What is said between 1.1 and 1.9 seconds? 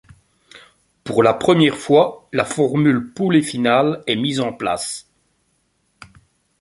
la première